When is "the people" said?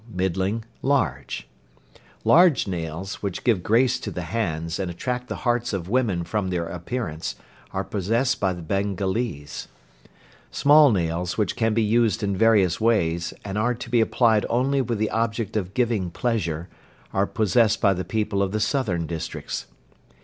17.93-18.41